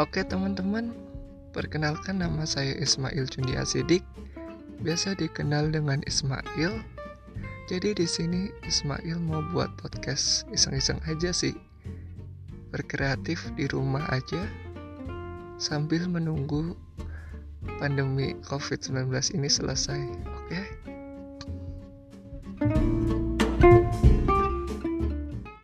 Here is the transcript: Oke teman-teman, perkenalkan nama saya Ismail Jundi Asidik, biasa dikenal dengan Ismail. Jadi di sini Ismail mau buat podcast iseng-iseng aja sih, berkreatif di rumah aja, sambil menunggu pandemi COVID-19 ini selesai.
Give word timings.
Oke 0.00 0.24
teman-teman, 0.24 0.96
perkenalkan 1.52 2.24
nama 2.24 2.48
saya 2.48 2.72
Ismail 2.72 3.28
Jundi 3.28 3.52
Asidik, 3.52 4.00
biasa 4.80 5.12
dikenal 5.12 5.76
dengan 5.76 6.00
Ismail. 6.08 6.72
Jadi 7.68 7.92
di 7.92 8.08
sini 8.08 8.48
Ismail 8.64 9.20
mau 9.20 9.44
buat 9.52 9.68
podcast 9.76 10.48
iseng-iseng 10.56 11.04
aja 11.04 11.36
sih, 11.36 11.52
berkreatif 12.72 13.52
di 13.60 13.68
rumah 13.68 14.08
aja, 14.08 14.40
sambil 15.60 16.08
menunggu 16.08 16.72
pandemi 17.76 18.32
COVID-19 18.48 19.12
ini 19.36 19.52
selesai. 19.52 20.00